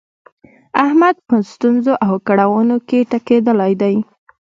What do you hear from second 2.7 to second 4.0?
کې ټکېدلی دی.